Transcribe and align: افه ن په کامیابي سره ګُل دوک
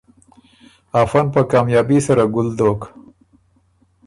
افه 1.01 1.19
ن 1.23 1.27
په 1.33 1.41
کامیابي 1.51 1.97
سره 2.07 2.23
ګُل 2.33 2.47
دوک 2.57 2.81